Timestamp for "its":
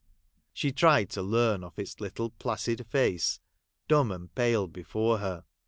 1.77-1.99